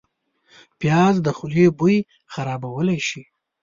[0.79, 1.97] پیاز د خولې بوی
[2.33, 3.23] خرابولی شي